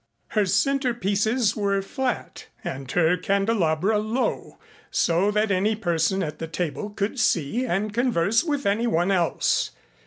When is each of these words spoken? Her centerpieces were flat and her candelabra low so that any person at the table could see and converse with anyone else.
Her 0.29 0.45
centerpieces 0.47 1.55
were 1.55 1.79
flat 1.83 2.47
and 2.63 2.91
her 2.93 3.15
candelabra 3.17 3.99
low 3.99 4.57
so 4.89 5.29
that 5.29 5.51
any 5.51 5.75
person 5.75 6.23
at 6.23 6.39
the 6.39 6.47
table 6.47 6.89
could 6.89 7.19
see 7.19 7.67
and 7.67 7.93
converse 7.93 8.43
with 8.43 8.65
anyone 8.65 9.11
else. 9.11 9.69